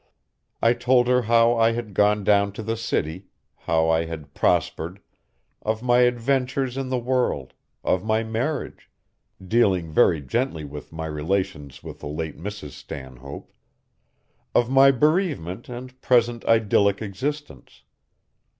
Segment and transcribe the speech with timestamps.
[0.63, 4.99] I told her how I had gone down to the city, how I had prospered,
[5.61, 8.89] of my adventures in the world, of my marriage
[9.47, 12.71] dealing very gently with my relations with the late Mrs.
[12.71, 13.51] Stanhope
[14.55, 17.83] of my bereavement and present idyllic existence.